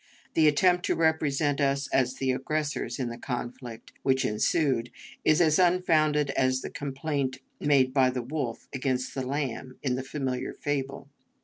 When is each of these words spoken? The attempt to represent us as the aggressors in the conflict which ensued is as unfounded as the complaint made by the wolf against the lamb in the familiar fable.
The 0.33 0.47
attempt 0.47 0.83
to 0.85 0.95
represent 0.95 1.61
us 1.61 1.87
as 1.89 2.15
the 2.15 2.31
aggressors 2.31 2.97
in 2.97 3.09
the 3.09 3.19
conflict 3.19 3.93
which 4.01 4.25
ensued 4.25 4.89
is 5.23 5.39
as 5.39 5.59
unfounded 5.59 6.31
as 6.31 6.61
the 6.61 6.71
complaint 6.71 7.37
made 7.59 7.93
by 7.93 8.09
the 8.09 8.23
wolf 8.23 8.67
against 8.73 9.13
the 9.13 9.21
lamb 9.27 9.77
in 9.83 9.93
the 9.93 10.03
familiar 10.03 10.53
fable. 10.55 11.07